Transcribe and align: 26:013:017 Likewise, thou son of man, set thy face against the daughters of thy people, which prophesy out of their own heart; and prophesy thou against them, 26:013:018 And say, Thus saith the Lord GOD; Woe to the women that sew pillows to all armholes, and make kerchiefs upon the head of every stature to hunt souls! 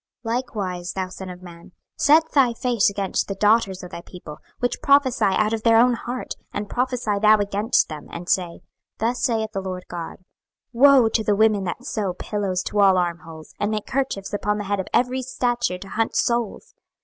26:013:017 0.25 0.35
Likewise, 0.35 0.93
thou 0.93 1.07
son 1.09 1.29
of 1.29 1.43
man, 1.43 1.71
set 1.95 2.23
thy 2.31 2.53
face 2.53 2.89
against 2.89 3.27
the 3.27 3.35
daughters 3.35 3.83
of 3.83 3.91
thy 3.91 4.01
people, 4.01 4.39
which 4.57 4.81
prophesy 4.81 5.23
out 5.25 5.53
of 5.53 5.61
their 5.61 5.77
own 5.77 5.93
heart; 5.93 6.33
and 6.51 6.67
prophesy 6.71 7.19
thou 7.21 7.37
against 7.37 7.87
them, 7.87 8.07
26:013:018 8.07 8.09
And 8.15 8.27
say, 8.29 8.61
Thus 8.97 9.23
saith 9.23 9.51
the 9.53 9.61
Lord 9.61 9.85
GOD; 9.87 10.17
Woe 10.73 11.07
to 11.09 11.23
the 11.23 11.35
women 11.35 11.65
that 11.65 11.85
sew 11.85 12.15
pillows 12.17 12.63
to 12.63 12.79
all 12.79 12.97
armholes, 12.97 13.53
and 13.59 13.69
make 13.69 13.85
kerchiefs 13.85 14.33
upon 14.33 14.57
the 14.57 14.63
head 14.63 14.79
of 14.79 14.87
every 14.91 15.21
stature 15.21 15.77
to 15.77 15.89
hunt 15.89 16.15
souls! 16.15 16.73